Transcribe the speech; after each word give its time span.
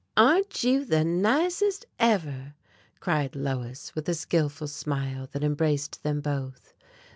"Aren't 0.17 0.63
you 0.63 0.83
the 0.83 1.03
nicest 1.03 1.85
ever?" 1.99 2.55
cried 2.99 3.35
Lois 3.35 3.93
with 3.93 4.09
a 4.09 4.15
skillful 4.15 4.67
smile 4.67 5.27
that 5.31 5.43
embraced 5.43 6.01
them 6.01 6.21
both. 6.21 6.73